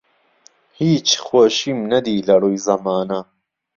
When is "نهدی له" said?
1.91-2.35